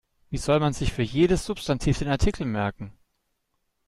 [0.31, 2.91] Wie soll man sich für jedes Substantiv den Artikel merken?